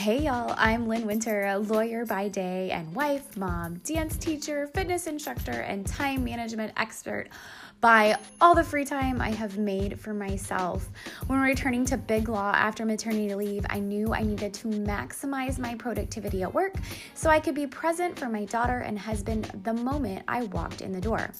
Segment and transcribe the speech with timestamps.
[0.00, 5.06] Hey y'all, I'm Lynn Winter, a lawyer by day and wife, mom, dance teacher, fitness
[5.06, 7.28] instructor, and time management expert
[7.82, 10.88] by all the free time I have made for myself.
[11.26, 15.74] When returning to Big Law after maternity leave, I knew I needed to maximize my
[15.74, 16.76] productivity at work
[17.12, 20.92] so I could be present for my daughter and husband the moment I walked in
[20.92, 21.30] the door.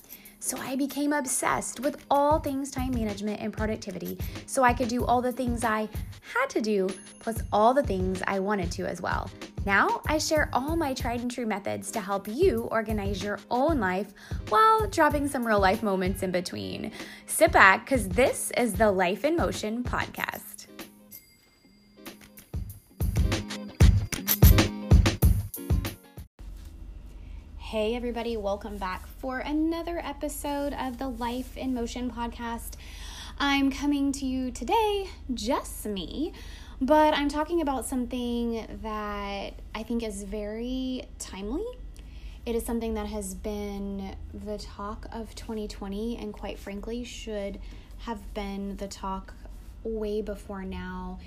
[0.41, 5.05] So I became obsessed with all things time management and productivity so I could do
[5.05, 5.89] all the things I
[6.35, 9.31] had to do, plus all the things I wanted to as well.
[9.67, 13.79] Now I share all my tried and true methods to help you organize your own
[13.79, 14.15] life
[14.49, 16.91] while dropping some real life moments in between.
[17.27, 20.60] Sit back because this is the Life in Motion podcast.
[27.71, 32.73] Hey, everybody, welcome back for another episode of the Life in Motion podcast.
[33.39, 36.33] I'm coming to you today, just me,
[36.81, 41.65] but I'm talking about something that I think is very timely.
[42.45, 47.61] It is something that has been the talk of 2020, and quite frankly, should
[47.99, 49.33] have been the talk
[49.85, 51.21] way before now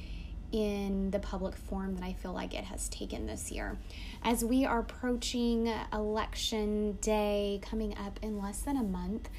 [0.54, 3.78] in the public form that I feel like it has taken this year.
[4.24, 9.30] As we are approaching election day coming up in less than a month,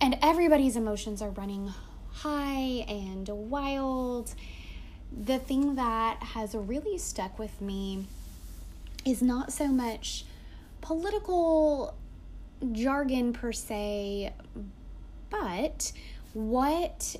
[0.00, 1.72] and everybody's emotions are running
[2.12, 4.34] high and wild,
[5.12, 8.06] the thing that has really stuck with me
[9.04, 10.24] is not so much
[10.80, 11.96] political
[12.70, 14.32] jargon per se,
[15.28, 15.92] but
[16.34, 17.16] what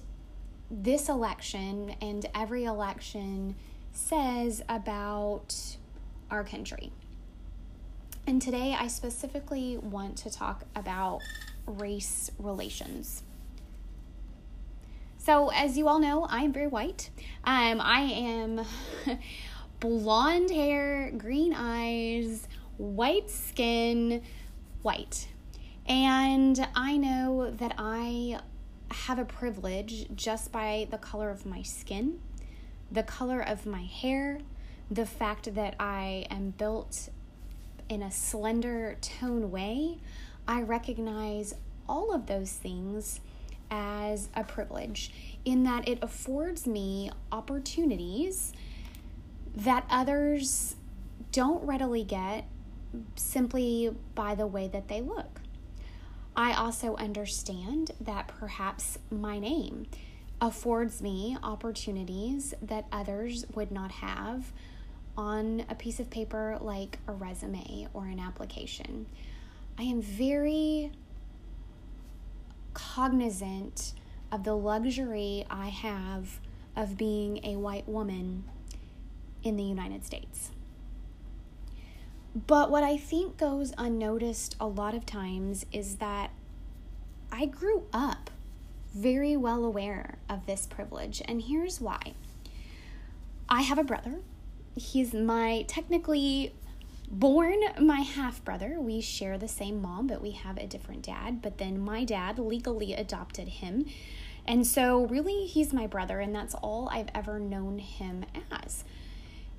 [0.73, 3.55] this election and every election
[3.93, 5.55] says about
[6.31, 6.91] our country.
[8.27, 11.21] And today I specifically want to talk about
[11.67, 13.23] race relations.
[15.19, 17.11] So, as you all know, I am very white.
[17.45, 18.63] Um, I am
[19.81, 24.23] blonde hair, green eyes, white skin,
[24.81, 25.29] white.
[25.87, 28.41] And I know that I
[28.93, 32.21] have a privilege just by the color of my skin,
[32.91, 34.41] the color of my hair,
[34.91, 37.09] the fact that I am built
[37.89, 39.99] in a slender tone way.
[40.47, 41.55] I recognize
[41.89, 43.21] all of those things
[43.71, 45.13] as a privilege
[45.45, 48.53] in that it affords me opportunities
[49.55, 50.77] that others
[51.31, 52.47] don't readily get
[53.15, 55.42] simply by the way that they look.
[56.37, 59.87] I also understand that perhaps my name
[60.41, 64.53] affords me opportunities that others would not have
[65.17, 69.07] on a piece of paper like a resume or an application.
[69.79, 70.91] I am very
[72.73, 73.93] cognizant
[74.31, 76.41] of the luxury I have
[76.75, 78.45] of being a white woman
[79.43, 80.51] in the United States.
[82.35, 86.31] But what I think goes unnoticed a lot of times is that
[87.31, 88.31] I grew up
[88.95, 92.15] very well aware of this privilege, and here's why.
[93.49, 94.21] I have a brother.
[94.77, 96.55] He's my technically
[97.11, 98.81] born my half brother.
[98.81, 101.43] We share the same mom, but we have a different dad.
[101.43, 103.85] But then my dad legally adopted him.
[104.47, 108.85] And so, really, he's my brother, and that's all I've ever known him as.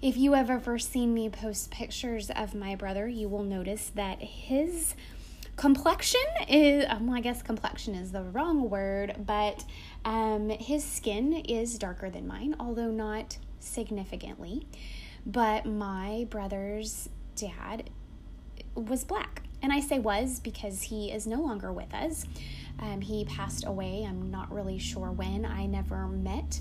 [0.04, 4.22] If you have ever seen me post pictures of my brother, you will notice that
[4.22, 4.96] his
[5.56, 6.20] complexion
[6.50, 9.64] is, um, guess complexion is the wrong word, but
[10.04, 14.68] um, his skin is darker than mine, although not significantly.
[15.26, 17.90] But my brother's dad
[18.76, 19.44] was black.
[19.62, 22.26] And I say was because he is no longer with us.
[22.78, 24.06] Um, he passed away.
[24.06, 25.46] I'm not really sure when.
[25.46, 26.60] I never met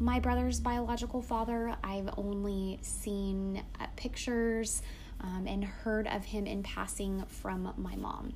[0.00, 1.76] my brother's biological father.
[1.84, 4.82] I've only seen uh, pictures
[5.20, 8.32] um, and heard of him in passing from my mom.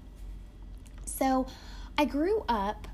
[1.06, 1.46] So
[1.96, 2.86] I grew up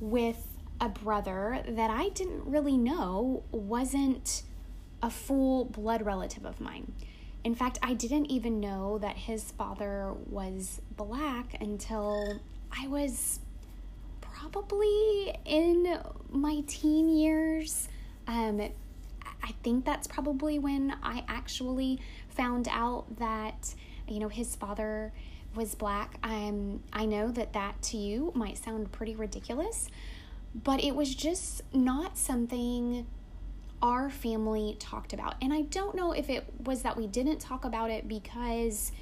[0.00, 0.46] with
[0.80, 4.42] a brother that I didn't really know wasn't
[5.02, 6.92] a full blood relative of mine.
[7.44, 12.40] In fact, I didn't even know that his father was black until
[12.70, 13.40] I was
[14.20, 15.98] probably in
[16.30, 17.88] my teen years.
[18.28, 18.60] Um,
[19.42, 23.74] I think that's probably when I actually found out that,
[24.06, 25.12] you know, his father
[25.54, 26.18] was black.
[26.22, 29.88] Um, I know that that to you might sound pretty ridiculous,
[30.54, 33.06] but it was just not something
[33.80, 35.36] our family talked about.
[35.40, 38.92] And I don't know if it was that we didn't talk about it because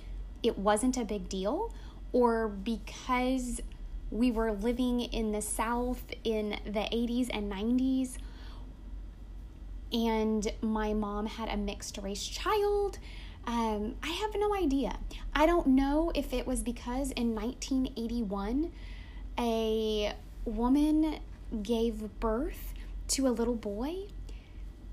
[0.42, 1.74] it wasn't a big deal
[2.12, 3.60] or because
[4.10, 8.18] we were living in the South in the 80s and 90s
[9.92, 12.98] and my mom had a mixed race child.
[13.46, 14.98] Um, I have no idea.
[15.34, 18.72] I don't know if it was because in 1981
[19.38, 21.20] a woman
[21.62, 22.74] gave birth
[23.08, 24.06] to a little boy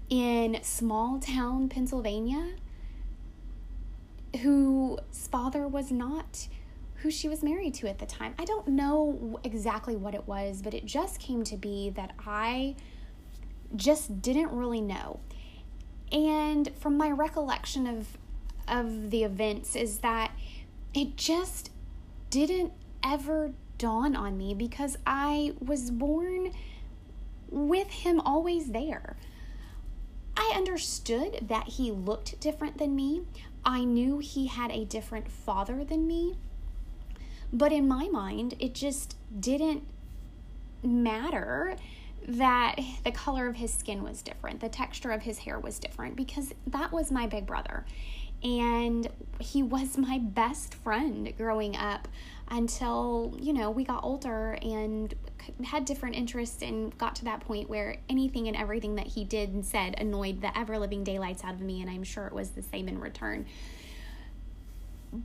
[0.10, 2.52] in small town Pennsylvania
[4.42, 5.00] whose
[5.32, 6.48] father was not
[6.96, 8.34] who she was married to at the time.
[8.40, 12.76] I don't know exactly what it was, but it just came to be that I
[13.76, 15.20] just didn't really know.
[16.12, 18.18] And from my recollection of
[18.68, 20.32] of the events is that
[20.94, 21.70] it just
[22.30, 22.72] didn't
[23.04, 26.54] ever dawn on me because I was born
[27.50, 29.18] with him always there.
[30.36, 33.24] I understood that he looked different than me.
[33.66, 36.38] I knew he had a different father than me.
[37.52, 39.84] But in my mind, it just didn't
[40.82, 41.76] matter
[42.28, 46.16] that the color of his skin was different, the texture of his hair was different,
[46.16, 47.86] because that was my big brother.
[48.44, 49.08] And
[49.40, 52.08] he was my best friend growing up
[52.50, 55.14] until, you know, we got older and
[55.66, 59.50] had different interests and got to that point where anything and everything that he did
[59.50, 62.52] and said annoyed the ever living daylights out of me, and I'm sure it was
[62.52, 63.46] the same in return.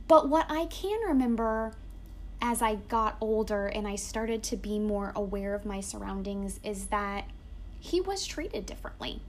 [0.07, 1.73] But what I can remember
[2.41, 6.87] as I got older and I started to be more aware of my surroundings is
[6.87, 7.25] that
[7.79, 9.21] he was treated differently.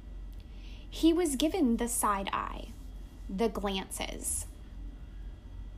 [0.89, 2.69] He was given the side eye,
[3.29, 4.47] the glances.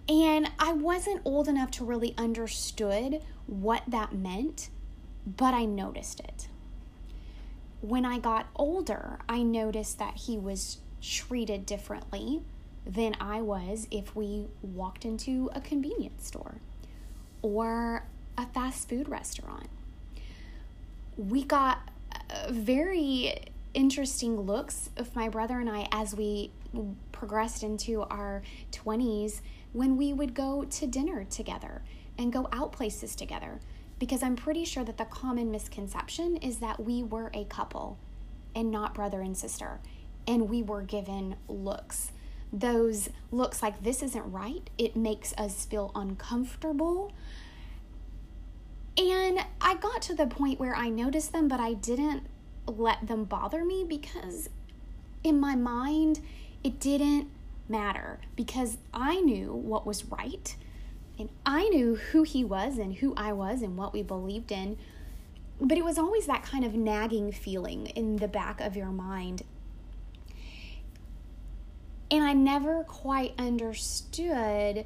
[0.09, 4.69] And I wasn't old enough to really understood what that meant,
[5.27, 6.49] but I noticed it.
[7.81, 12.43] When I got older, I noticed that he was treated differently
[12.87, 16.61] than I was if we walked into a convenience store
[17.43, 18.07] or
[18.39, 19.69] a fast food restaurant.
[21.17, 21.91] We got
[22.31, 23.35] uh, very
[23.75, 26.51] interesting looks of my brother and I as we
[27.11, 29.41] progressed into our 20s
[29.73, 31.83] when we would go to dinner together
[32.19, 33.61] and go out places together.
[33.99, 37.99] Because I'm pretty sure that the common misconception is that we were a couple
[38.55, 39.81] and not brother and sister,
[40.27, 42.13] and we were given looks.
[42.53, 47.13] Those looks like this isn't right, it makes us feel uncomfortable.
[48.99, 52.25] And I got to the point where I noticed them, but I didn't
[52.67, 54.51] let them bother me because
[55.25, 56.21] in my mind,
[56.63, 57.29] it didn't
[57.69, 60.55] matter because I knew what was right
[61.19, 64.77] and I knew who he was and who I was and what we believed in.
[65.61, 69.43] But it was always that kind of nagging feeling in the back of your mind.
[72.13, 74.85] And I never quite understood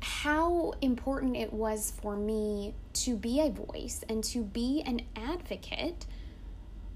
[0.00, 6.04] how important it was for me to be a voice and to be an advocate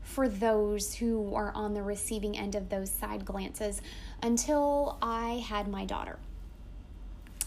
[0.03, 3.81] for those who are on the receiving end of those side glances
[4.23, 6.19] until I had my daughter.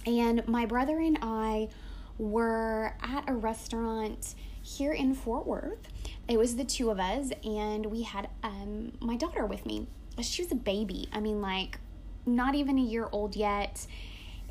[0.07, 1.69] And my brother and I
[2.17, 4.33] were at a restaurant
[4.63, 5.87] here in Fort Worth.
[6.27, 9.85] It was the two of us, and we had um, my daughter with me.
[10.19, 11.07] She was a baby.
[11.13, 11.79] I mean, like,
[12.25, 13.85] not even a year old yet.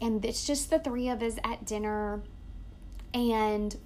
[0.00, 2.22] And it's just the three of us at dinner.
[3.12, 3.76] And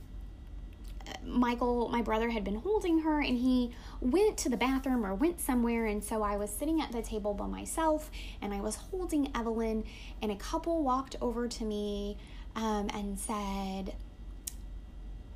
[1.24, 3.70] Michael, my brother, had been holding her and he
[4.00, 5.86] went to the bathroom or went somewhere.
[5.86, 8.10] And so I was sitting at the table by myself
[8.40, 9.84] and I was holding Evelyn,
[10.22, 12.16] and a couple walked over to me
[12.56, 13.94] um, and said,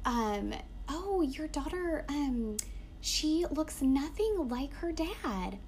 [0.05, 0.55] um,
[0.89, 2.57] Oh, your daughter, um,
[3.01, 5.59] she looks nothing like her dad.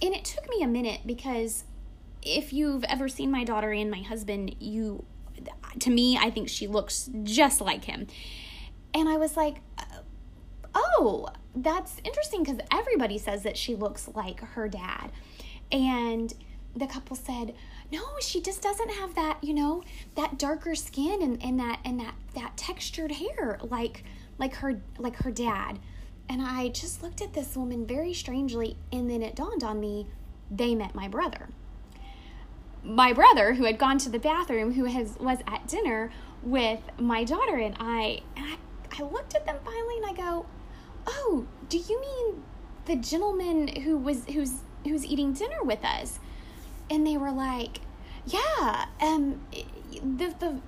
[0.00, 1.64] And it took me a minute because
[2.22, 5.04] if you've ever seen my daughter and my husband, you,
[5.80, 8.06] to me, I think she looks just like him.
[8.94, 9.84] And I was like, uh,
[10.74, 15.10] oh, that's interesting because everybody says that she looks like her dad.
[15.70, 16.32] And
[16.74, 17.54] the couple said,
[17.90, 19.82] no, she just doesn't have that, you know,
[20.14, 24.04] that darker skin and, and that and that that textured hair like
[24.38, 25.78] like her like her dad.
[26.28, 30.06] And I just looked at this woman very strangely and then it dawned on me
[30.50, 31.48] they met my brother.
[32.82, 36.10] My brother who had gone to the bathroom who has was at dinner
[36.42, 38.56] with my daughter and I and I
[38.98, 40.46] I looked at them finally and I go,
[41.06, 42.42] "Oh, do you mean
[42.86, 46.18] the gentleman who was who's who's eating dinner with us?"
[46.90, 47.80] And they were like,
[48.26, 49.40] "Yeah, um,
[49.92, 50.60] the the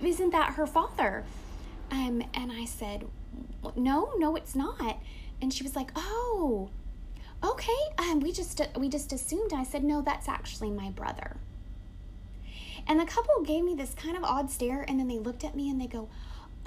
[0.00, 1.24] isn't that her father?"
[1.90, 3.06] Um, and I said,
[3.74, 4.98] "No, no, it's not."
[5.40, 6.70] And she was like, "Oh,
[7.42, 7.78] okay.
[7.98, 11.36] Um, we just we just assumed." I said, "No, that's actually my brother."
[12.86, 15.56] And the couple gave me this kind of odd stare, and then they looked at
[15.56, 16.08] me and they go,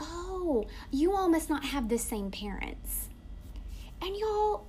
[0.01, 3.10] oh, you all must not have the same parents.
[4.01, 4.65] And y'all,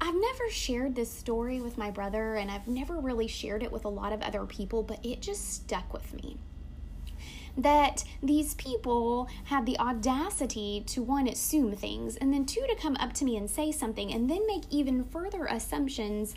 [0.00, 3.84] I've never shared this story with my brother, and I've never really shared it with
[3.84, 6.38] a lot of other people, but it just stuck with me.
[7.56, 12.96] That these people had the audacity to one, assume things, and then two, to come
[13.00, 16.34] up to me and say something, and then make even further assumptions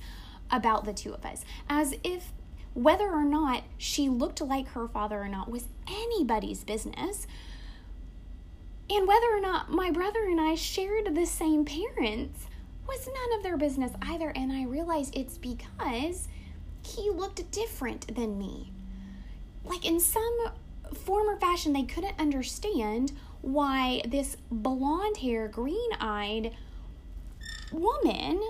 [0.52, 2.32] about the two of us, as if
[2.74, 7.28] whether or not she looked like her father or not was anybody's business.
[8.90, 12.48] And whether or not my brother and I shared the same parents
[12.88, 14.32] was none of their business either.
[14.36, 16.28] And I realized it's because
[16.86, 18.72] he looked different than me.
[19.64, 20.38] Like in some
[20.94, 26.52] form or fashion, they couldn't understand why this blonde hair, green eyed
[27.72, 28.42] woman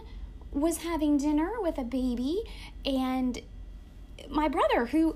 [0.51, 2.43] was having dinner with a baby.
[2.85, 3.41] And
[4.29, 5.15] my brother who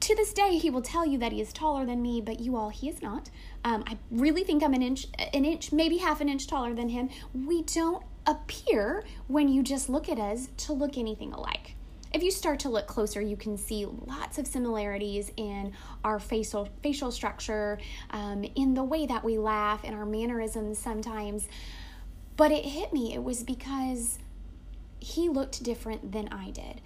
[0.00, 2.56] to this day he will tell you that he is taller than me but you
[2.56, 3.28] all he is not.
[3.64, 6.88] Um, i really think i'm an inch an inch maybe half an inch taller than
[6.88, 7.10] him.
[7.34, 11.74] We don't appear when you just look at us to look anything alike
[12.12, 15.72] if you start to look closer you can see lots of similarities in
[16.04, 17.78] our facial facial structure
[18.10, 21.48] um, in the way that we laugh in our mannerisms sometimes
[22.36, 24.18] but it hit me it was because
[24.98, 26.80] he looked different than i did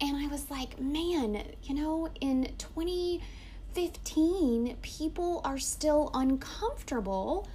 [0.00, 7.48] and I was like, man, you know, in 2015, people are still uncomfortable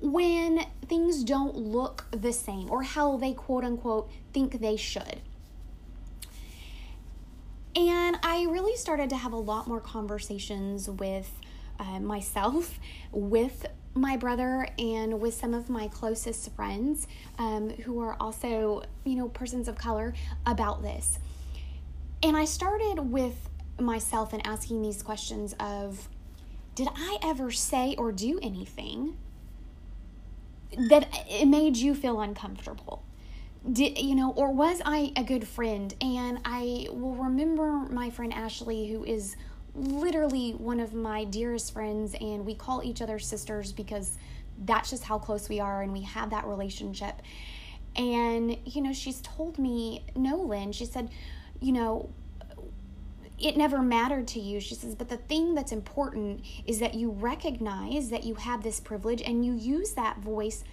[0.00, 5.20] when things don't look the same or how they quote unquote think they should.
[7.76, 11.30] And I really started to have a lot more conversations with
[11.78, 12.80] uh, myself,
[13.12, 17.06] with my brother, and with some of my closest friends
[17.38, 20.14] um, who are also, you know, persons of color
[20.46, 21.18] about this.
[22.22, 26.08] And I started with myself and asking these questions of
[26.74, 29.16] did I ever say or do anything
[30.88, 33.05] that it made you feel uncomfortable?
[33.70, 35.92] Did you know, or was I a good friend?
[36.00, 39.36] And I will remember my friend Ashley, who is
[39.74, 44.18] literally one of my dearest friends, and we call each other sisters because
[44.64, 47.20] that's just how close we are and we have that relationship.
[47.96, 51.10] And, you know, she's told me, no, Lynn, she said,
[51.60, 52.10] you know,
[53.38, 54.60] it never mattered to you.
[54.60, 58.80] She says, but the thing that's important is that you recognize that you have this
[58.80, 60.64] privilege and you use that voice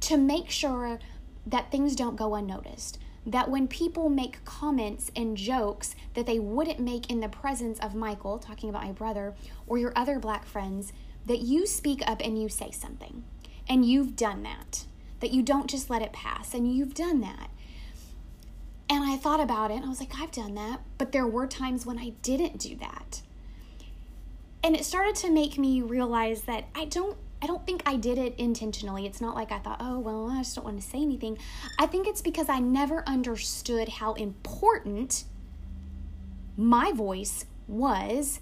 [0.00, 0.98] to make sure
[1.46, 2.98] that things don't go unnoticed.
[3.24, 7.94] That when people make comments and jokes that they wouldn't make in the presence of
[7.94, 9.34] Michael, talking about my brother,
[9.66, 10.92] or your other black friends,
[11.26, 13.24] that you speak up and you say something.
[13.68, 14.86] And you've done that.
[15.20, 16.52] That you don't just let it pass.
[16.52, 17.50] And you've done that.
[18.90, 20.80] And I thought about it and I was like, I've done that.
[20.98, 23.22] But there were times when I didn't do that.
[24.64, 28.18] And it started to make me realize that I don't I don't think I did
[28.18, 29.04] it intentionally.
[29.04, 31.38] It's not like I thought, oh, well, I just don't want to say anything.
[31.76, 35.24] I think it's because I never understood how important
[36.56, 38.38] my voice was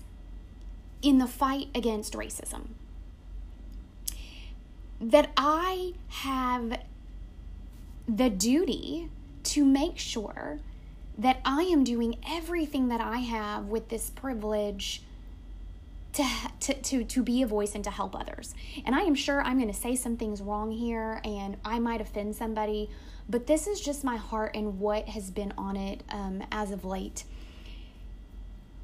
[1.00, 2.68] in the fight against racism.
[5.00, 6.78] That I have
[8.06, 9.08] the duty
[9.44, 10.58] to make sure
[11.16, 15.02] that I am doing everything that I have with this privilege
[16.12, 16.26] to,
[16.60, 18.54] to, to, to be a voice and to help others.
[18.84, 22.00] And I am sure I'm going to say some things wrong here and I might
[22.00, 22.90] offend somebody,
[23.28, 26.84] but this is just my heart and what has been on it um, as of
[26.84, 27.24] late.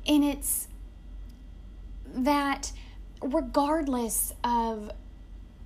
[0.07, 0.69] And it's
[2.15, 2.73] that
[3.21, 4.93] regardless of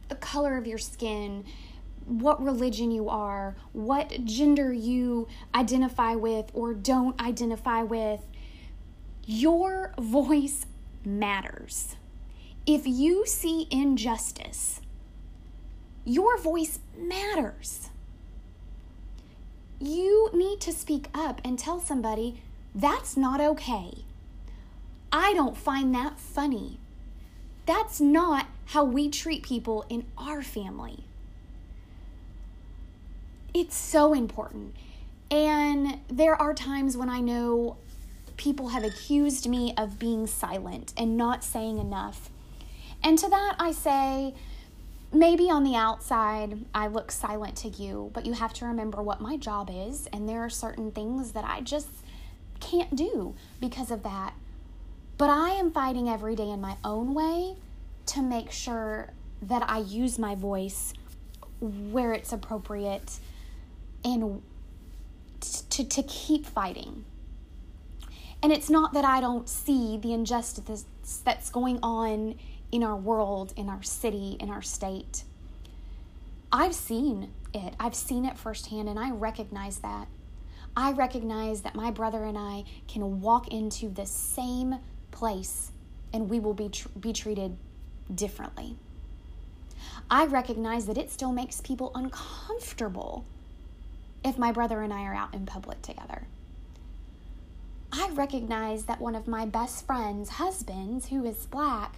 [0.08, 1.44] the color of your skin,
[2.06, 8.20] what religion you are, what gender you identify with or don't identify with,
[9.26, 10.66] your voice
[11.04, 11.96] matters.
[12.66, 14.80] If you see injustice,
[16.04, 17.90] your voice matters.
[19.80, 22.42] You need to speak up and tell somebody
[22.74, 24.04] that's not okay.
[25.12, 26.78] I don't find that funny.
[27.66, 31.04] That's not how we treat people in our family.
[33.52, 34.74] It's so important.
[35.30, 37.76] And there are times when I know
[38.40, 42.30] people have accused me of being silent and not saying enough.
[43.04, 44.32] And to that, I say,
[45.12, 49.20] maybe on the outside, I look silent to you, but you have to remember what
[49.20, 50.06] my job is.
[50.10, 51.88] And there are certain things that I just
[52.60, 54.32] can't do because of that.
[55.18, 57.56] But I am fighting every day in my own way
[58.06, 59.10] to make sure
[59.42, 60.94] that I use my voice
[61.60, 63.18] where it's appropriate
[64.02, 64.40] and
[65.68, 67.04] to, to keep fighting.
[68.42, 70.86] And it's not that I don't see the injustice
[71.24, 72.36] that's going on
[72.72, 75.24] in our world, in our city, in our state.
[76.52, 77.74] I've seen it.
[77.78, 80.08] I've seen it firsthand and I recognize that.
[80.76, 84.76] I recognize that my brother and I can walk into the same
[85.10, 85.72] place
[86.12, 87.56] and we will be, tr- be treated
[88.14, 88.76] differently.
[90.10, 93.24] I recognize that it still makes people uncomfortable
[94.24, 96.26] if my brother and I are out in public together.
[97.92, 101.96] I recognize that one of my best friend's husbands, who is black,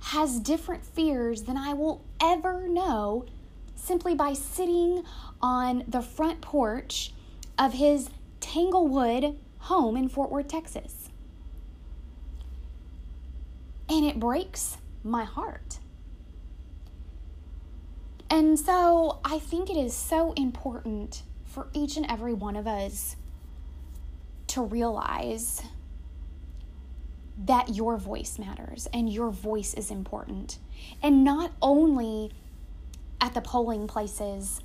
[0.00, 3.26] has different fears than I will ever know
[3.74, 5.02] simply by sitting
[5.40, 7.12] on the front porch
[7.58, 8.10] of his
[8.40, 11.08] Tanglewood home in Fort Worth, Texas.
[13.88, 15.78] And it breaks my heart.
[18.30, 23.16] And so I think it is so important for each and every one of us
[24.54, 25.62] to realize
[27.36, 30.58] that your voice matters and your voice is important.
[31.02, 32.30] And not only
[33.20, 34.60] at the polling places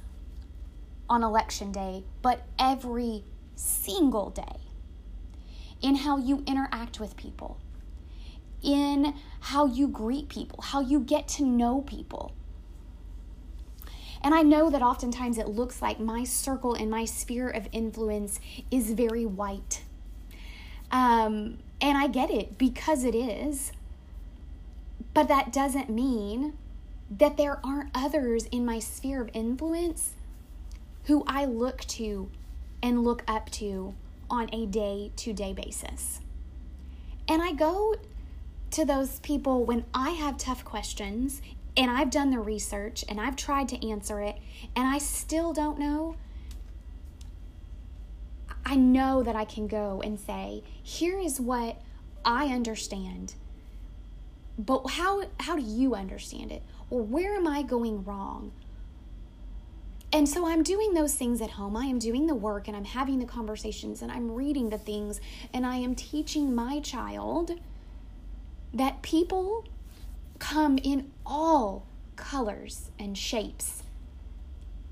[1.09, 3.23] on election day, but every
[3.55, 4.61] single day
[5.81, 7.59] in how you interact with people,
[8.61, 12.35] in how you greet people, how you get to know people.
[14.21, 18.39] And I know that oftentimes it looks like my circle and my sphere of influence
[18.69, 19.83] is very white.
[20.91, 23.71] Um, and I get it because it is.
[25.13, 26.57] But that doesn't mean
[27.09, 30.13] that there aren't others in my sphere of influence
[31.05, 32.29] who I look to
[32.83, 33.95] and look up to
[34.29, 36.19] on a day to day basis.
[37.27, 37.95] And I go
[38.71, 41.41] to those people when I have tough questions
[41.79, 44.37] and I've done the research and I've tried to answer it
[44.75, 46.17] and I still don't know.
[48.65, 51.81] I know that I can go and say, here is what
[52.25, 53.35] I understand.
[54.57, 56.63] But how how do you understand it?
[56.89, 58.51] Or where am I going wrong?
[60.11, 61.77] And so I'm doing those things at home.
[61.77, 65.21] I am doing the work and I'm having the conversations and I'm reading the things
[65.53, 67.57] and I am teaching my child
[68.73, 69.63] that people
[70.39, 73.83] come in all colors and shapes.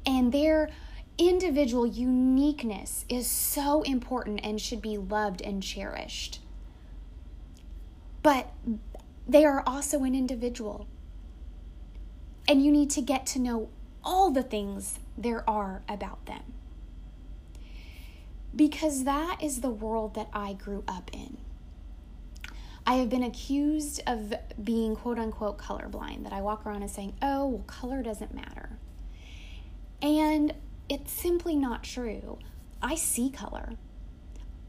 [0.05, 0.69] And their
[1.17, 6.39] individual uniqueness is so important and should be loved and cherished.
[8.21, 8.51] But
[9.27, 10.87] they are also an individual.
[12.47, 13.69] And you need to get to know
[14.03, 16.53] all the things there are about them.
[18.55, 21.37] Because that is the world that I grew up in.
[22.87, 27.15] I have been accused of being quote unquote colorblind, that I walk around and saying,
[27.21, 28.79] oh, well, color doesn't matter.
[30.01, 30.53] And
[30.87, 32.39] it's simply not true.
[32.81, 33.73] I see color.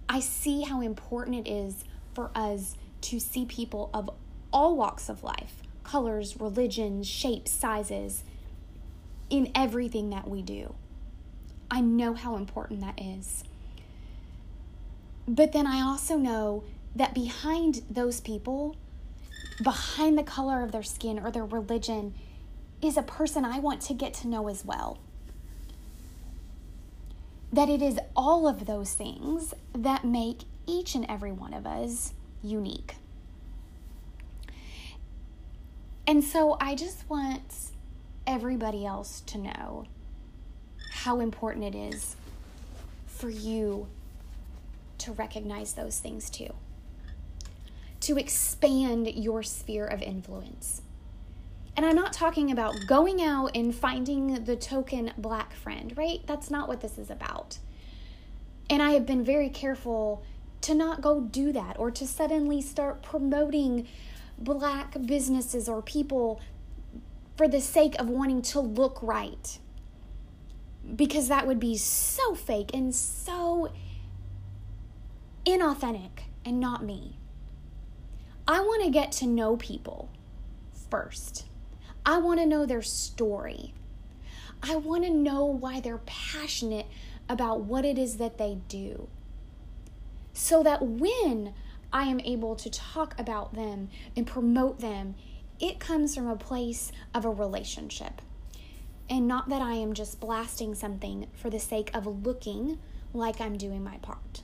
[0.08, 4.10] I see how important it is for us to see people of
[4.52, 8.22] all walks of life colors, religions, shapes, sizes
[9.30, 10.74] in everything that we do.
[11.70, 13.44] I know how important that is.
[15.26, 18.76] But then I also know that behind those people,
[19.62, 22.14] behind the color of their skin or their religion,
[22.82, 24.98] is a person I want to get to know as well.
[27.52, 32.12] That it is all of those things that make each and every one of us
[32.42, 32.94] unique.
[36.06, 37.42] And so I just want
[38.26, 39.84] everybody else to know
[40.90, 42.16] how important it is
[43.06, 43.88] for you
[44.98, 46.52] to recognize those things too,
[48.08, 50.80] to expand your sphere of influence.
[51.76, 56.20] And I'm not talking about going out and finding the token black friend, right?
[56.26, 57.58] That's not what this is about.
[58.70, 60.22] And I have been very careful
[60.62, 63.86] to not go do that or to suddenly start promoting
[64.38, 66.40] black businesses or people
[67.36, 69.58] for the sake of wanting to look right.
[70.96, 73.70] Because that would be so fake and so
[75.44, 77.17] inauthentic and not me.
[78.50, 80.08] I want to get to know people
[80.90, 81.44] first.
[82.06, 83.74] I want to know their story.
[84.62, 86.86] I want to know why they're passionate
[87.28, 89.08] about what it is that they do
[90.32, 91.52] so that when
[91.92, 95.16] I am able to talk about them and promote them,
[95.60, 98.22] it comes from a place of a relationship.
[99.10, 102.78] And not that I am just blasting something for the sake of looking
[103.12, 104.42] like I'm doing my part.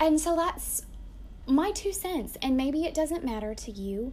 [0.00, 0.86] And so that's
[1.46, 2.36] my two cents.
[2.42, 4.12] And maybe it doesn't matter to you.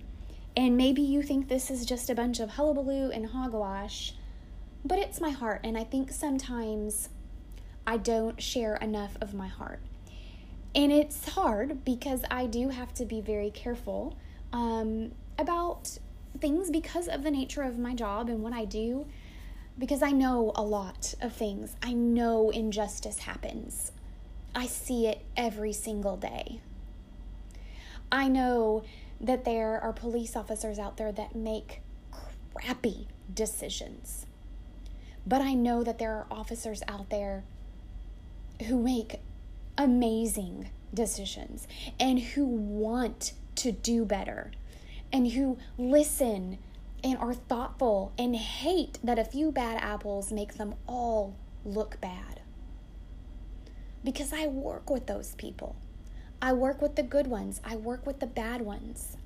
[0.57, 4.13] And maybe you think this is just a bunch of hullabaloo and hogwash.
[4.83, 5.61] But it's my heart.
[5.63, 7.09] And I think sometimes
[7.85, 9.79] I don't share enough of my heart.
[10.73, 14.17] And it's hard because I do have to be very careful
[14.51, 15.97] um, about
[16.39, 19.07] things because of the nature of my job and what I do,
[19.77, 21.75] because I know a lot of things.
[21.81, 23.91] I know injustice happens.
[24.55, 26.61] I see it every single day.
[28.09, 28.83] I know
[29.19, 31.81] that there are police officers out there that make
[32.53, 34.25] crappy decisions.
[35.27, 37.43] But I know that there are officers out there
[38.67, 39.19] who make
[39.77, 41.67] amazing decisions
[41.99, 44.51] and who want to do better
[45.11, 46.59] and who listen
[47.03, 52.41] and are thoughtful and hate that a few bad apples make them all look bad.
[54.05, 55.75] Because I work with those people.
[56.41, 59.17] I work with the good ones, I work with the bad ones.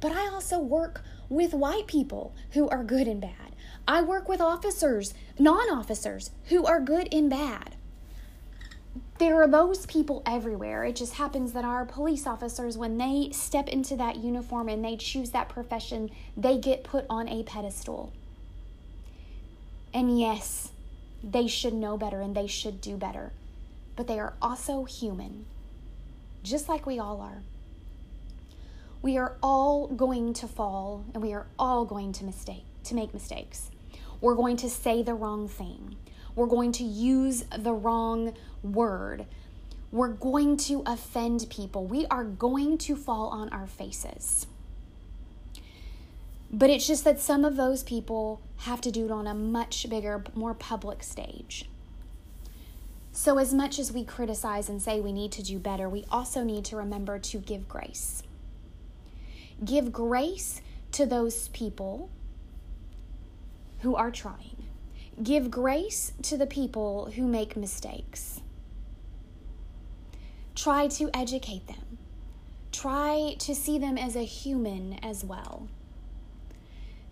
[0.00, 3.56] But I also work with white people who are good and bad.
[3.86, 7.76] I work with officers, non officers, who are good and bad.
[9.18, 10.84] There are those people everywhere.
[10.84, 14.96] It just happens that our police officers, when they step into that uniform and they
[14.96, 18.12] choose that profession, they get put on a pedestal.
[19.94, 20.71] And yes,
[21.22, 23.32] they should know better and they should do better.
[23.96, 25.44] But they are also human,
[26.42, 27.42] just like we all are.
[29.02, 33.12] We are all going to fall and we are all going to mistake to make
[33.12, 33.70] mistakes.
[34.20, 35.96] We're going to say the wrong thing.
[36.34, 39.26] We're going to use the wrong word.
[39.90, 41.84] We're going to offend people.
[41.84, 44.46] We are going to fall on our faces.
[46.52, 49.88] But it's just that some of those people have to do it on a much
[49.88, 51.68] bigger, more public stage.
[53.10, 56.44] So, as much as we criticize and say we need to do better, we also
[56.44, 58.22] need to remember to give grace.
[59.64, 60.60] Give grace
[60.92, 62.10] to those people
[63.80, 64.64] who are trying.
[65.22, 68.40] Give grace to the people who make mistakes.
[70.54, 71.98] Try to educate them.
[72.72, 75.68] Try to see them as a human as well.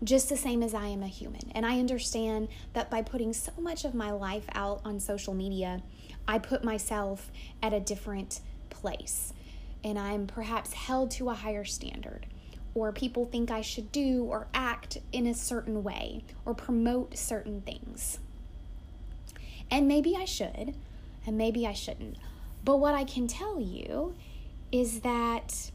[0.03, 1.51] Just the same as I am a human.
[1.55, 5.83] And I understand that by putting so much of my life out on social media,
[6.27, 7.31] I put myself
[7.63, 9.35] at a different place.
[9.85, 12.27] And I'm perhaps held to a higher standard
[12.75, 17.61] or people think I should do or act in a certain way or promote certain
[17.63, 18.19] things.
[19.71, 20.75] And maybe I should,
[21.27, 22.17] and maybe I shouldn't.
[22.65, 24.15] But what I can tell you
[24.71, 25.71] is that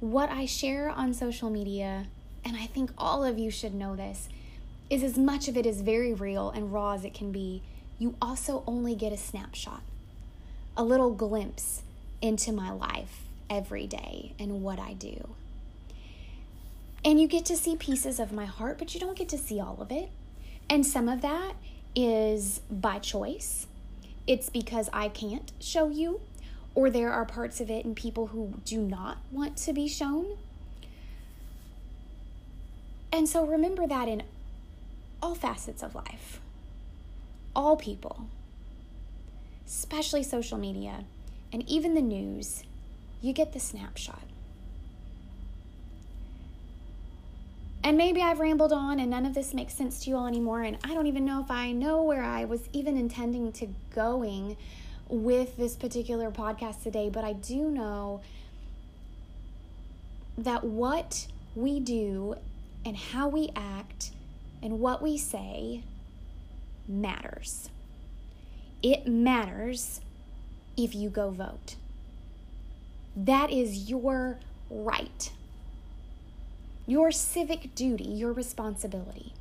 [0.00, 2.06] what I share on social media,
[2.44, 4.28] and I think all of you should know this,
[4.90, 7.62] is as much of it is very real and raw as it can be.
[7.98, 9.82] You also only get a snapshot,
[10.76, 11.82] a little glimpse
[12.20, 15.30] into my life every day and what I do.
[17.04, 19.60] And you get to see pieces of my heart, but you don't get to see
[19.60, 20.10] all of it.
[20.70, 21.54] And some of that
[21.94, 23.66] is by choice.
[24.26, 26.20] It's because I can't show you,
[26.74, 30.38] or there are parts of it and people who do not want to be shown.
[33.12, 34.22] And so remember that in
[35.22, 36.40] all facets of life,
[37.54, 38.26] all people,
[39.66, 41.04] especially social media
[41.52, 42.64] and even the news,
[43.20, 44.22] you get the snapshot.
[47.84, 50.62] And maybe I've rambled on and none of this makes sense to you all anymore.
[50.62, 54.56] And I don't even know if I know where I was even intending to going
[55.08, 58.22] with this particular podcast today, but I do know
[60.38, 62.36] that what we do
[62.84, 64.10] and how we act
[64.62, 65.82] and what we say
[66.88, 67.70] matters.
[68.82, 70.00] It matters
[70.76, 71.76] if you go vote.
[73.14, 74.38] That is your
[74.70, 75.30] right
[76.86, 79.32] your civic duty, your responsibility.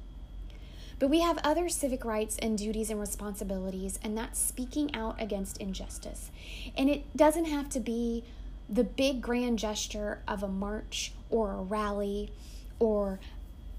[1.00, 5.58] But we have other civic rights and duties and responsibilities, and that's speaking out against
[5.58, 6.30] injustice.
[6.78, 8.24] And it doesn't have to be
[8.70, 12.32] the big grand gesture of a march or a rally
[12.82, 13.20] or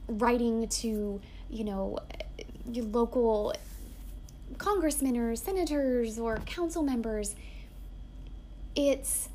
[0.06, 1.98] writing to, you know,
[2.70, 3.52] your local
[4.58, 7.34] congressmen or senators or council members.
[8.76, 9.28] It's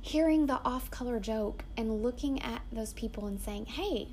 [0.00, 4.08] hearing the off color joke and looking at those people and saying, hey,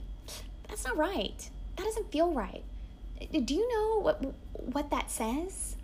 [0.67, 1.49] that's not right.
[1.77, 2.63] That doesn't feel right.
[3.31, 5.77] Do you know what, what that says?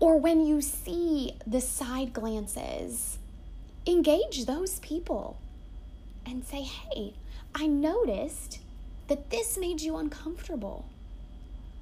[0.00, 3.18] Or when you see the side glances,
[3.86, 5.38] engage those people
[6.26, 7.14] and say, hey,
[7.54, 8.60] I noticed
[9.08, 10.86] that this made you uncomfortable.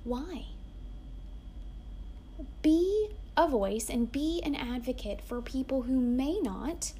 [0.04, 0.46] Why?
[2.62, 6.92] Be a voice and be an advocate for people who may not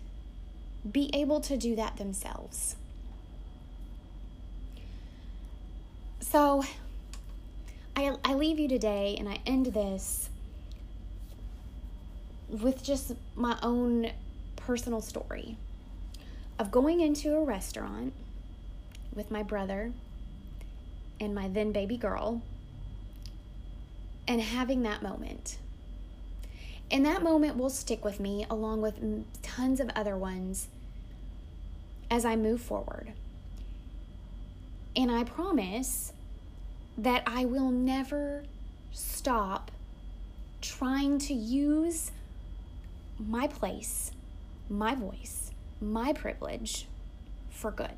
[0.91, 2.77] be able to do that themselves.
[6.21, 6.65] So,
[7.97, 10.31] I, I leave you today and I end this
[12.49, 14.11] with just my own
[14.57, 15.57] personal story
[16.61, 18.13] of going into a restaurant
[19.15, 19.93] with my brother
[21.19, 22.43] and my then baby girl
[24.29, 25.57] and having that moment.
[26.91, 29.01] And that moment will stick with me along with
[29.41, 30.69] tons of other ones
[32.11, 33.15] as I move forward.
[34.95, 36.13] And I promise
[36.99, 38.45] that I will never
[38.93, 39.71] stop
[40.61, 42.11] trying to use
[43.19, 44.11] my place,
[44.69, 45.50] my voice,
[45.81, 46.87] my privilege
[47.49, 47.97] for good.